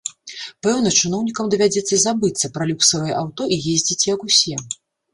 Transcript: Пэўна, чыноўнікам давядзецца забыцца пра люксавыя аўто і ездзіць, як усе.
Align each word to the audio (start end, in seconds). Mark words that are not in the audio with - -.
Пэўна, 0.67 0.93
чыноўнікам 1.01 1.51
давядзецца 1.55 2.01
забыцца 2.07 2.51
пра 2.57 2.69
люксавыя 2.73 3.13
аўто 3.23 3.41
і 3.55 3.63
ездзіць, 3.77 4.03
як 4.15 4.19
усе. 4.31 4.55